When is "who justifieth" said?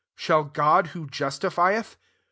0.97-1.95